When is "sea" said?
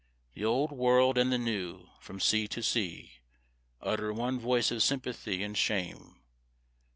2.19-2.47, 2.63-3.19